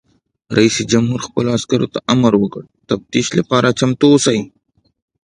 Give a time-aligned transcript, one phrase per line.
[0.57, 4.39] رئیس جمهور خپلو عسکرو ته امر وکړ؛ د تفتیش لپاره چمتو اوسئ!